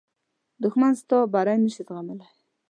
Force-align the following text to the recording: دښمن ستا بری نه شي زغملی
دښمن 0.63 0.93
ستا 1.01 1.17
بری 1.33 1.55
نه 1.63 1.69
شي 1.73 1.81
زغملی 1.87 2.27